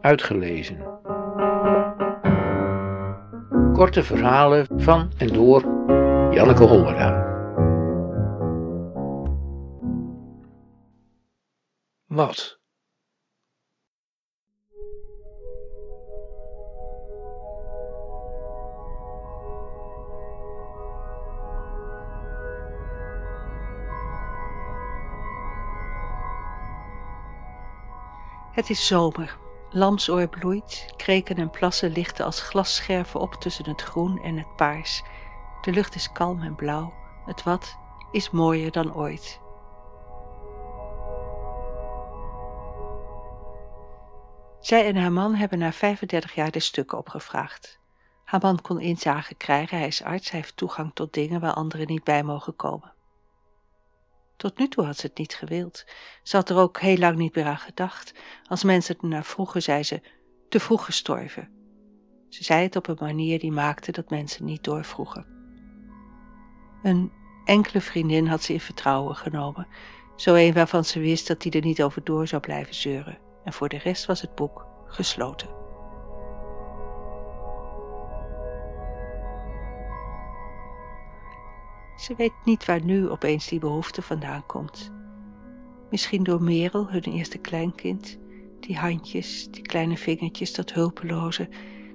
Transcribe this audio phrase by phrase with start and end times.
[0.00, 0.78] Uitgelezen.
[3.72, 5.62] Korte verhalen van en door
[6.34, 7.28] Janneke Hollera.
[12.06, 12.58] Wat?
[28.52, 29.39] Het is zomer.
[29.72, 35.02] Lamsoor bloeit, kreken en plassen lichten als glasscherven op tussen het groen en het paars.
[35.60, 36.92] De lucht is kalm en blauw.
[37.24, 37.78] Het wat
[38.10, 39.40] is mooier dan ooit.
[44.60, 47.78] Zij en haar man hebben na 35 jaar de stukken opgevraagd.
[48.24, 51.86] Haar man kon inzage krijgen, hij is arts, hij heeft toegang tot dingen waar anderen
[51.86, 52.92] niet bij mogen komen.
[54.40, 55.84] Tot nu toe had ze het niet gewild.
[56.22, 58.14] Ze had er ook heel lang niet meer aan gedacht.
[58.44, 60.00] Als mensen het naar vroegen, zei ze,
[60.48, 61.48] te vroeg gestorven.
[62.28, 65.26] Ze zei het op een manier die maakte dat mensen niet doorvroegen.
[66.82, 67.12] Een
[67.44, 69.66] enkele vriendin had ze in vertrouwen genomen,
[70.16, 73.18] zo een waarvan ze wist dat die er niet over door zou blijven zeuren.
[73.44, 75.59] En voor de rest was het boek gesloten.
[82.00, 84.92] Ze weet niet waar nu opeens die behoefte vandaan komt.
[85.90, 88.18] Misschien door Merel, hun eerste kleinkind.
[88.60, 91.48] Die handjes, die kleine vingertjes, dat hulpeloze,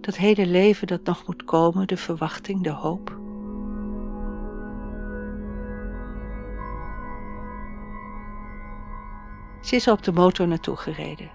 [0.00, 3.18] dat hele leven dat nog moet komen, de verwachting, de hoop.
[9.60, 11.30] Ze is op de motor naartoe gereden.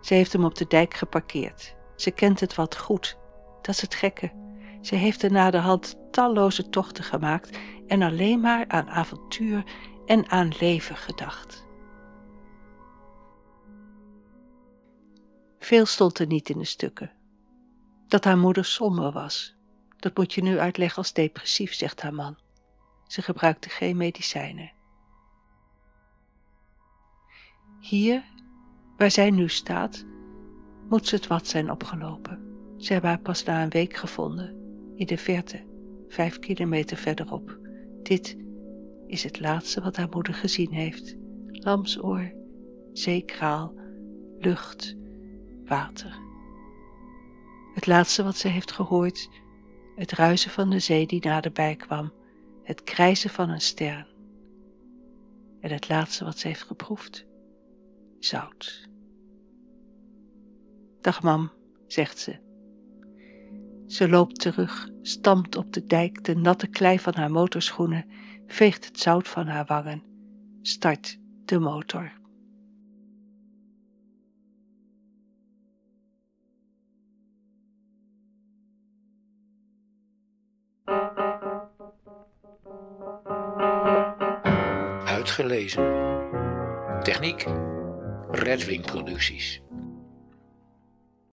[0.00, 1.76] Ze heeft hem op de dijk geparkeerd.
[1.96, 3.18] Ze kent het wat goed.
[3.62, 4.32] Dat is het gekke.
[4.80, 7.58] Ze heeft er na de hand talloze tochten gemaakt
[7.92, 9.64] en alleen maar aan avontuur
[10.06, 11.66] en aan leven gedacht.
[15.58, 17.10] Veel stond er niet in de stukken.
[18.08, 19.56] Dat haar moeder somber was,
[19.96, 22.36] dat moet je nu uitleggen als depressief, zegt haar man.
[23.06, 24.72] Ze gebruikte geen medicijnen.
[27.80, 28.24] Hier,
[28.96, 30.04] waar zij nu staat,
[30.88, 32.56] moet ze het wat zijn opgelopen.
[32.76, 34.56] Ze hebben haar pas na een week gevonden,
[34.94, 35.64] in de verte,
[36.08, 37.60] vijf kilometer verderop.
[38.02, 38.36] Dit
[39.06, 41.16] is het laatste wat haar moeder gezien heeft.
[41.46, 42.32] Lamsoor,
[42.92, 43.74] zeekraal,
[44.38, 44.96] lucht,
[45.64, 46.20] water.
[47.74, 49.28] Het laatste wat ze heeft gehoord,
[49.96, 52.12] het ruisen van de zee die naderbij kwam,
[52.62, 54.06] het krijzen van een ster.
[55.60, 57.26] En het laatste wat ze heeft geproefd,
[58.18, 58.88] zout.
[61.00, 61.50] Dag mam,
[61.86, 62.41] zegt ze
[63.92, 68.04] ze loopt terug, stampt op de dijk de natte klei van haar motorschoenen,
[68.46, 70.02] veegt het zout van haar wangen,
[70.62, 72.12] start de motor.
[85.04, 85.84] Uitgelezen.
[87.02, 87.46] Techniek.
[88.30, 89.62] Redwing Producties.